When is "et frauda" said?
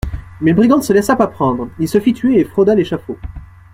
2.39-2.73